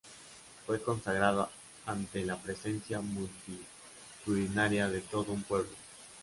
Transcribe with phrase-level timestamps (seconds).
[0.65, 1.47] Fue consagrado
[1.85, 5.69] ante la presencia multitudinaria de todo un pueblo.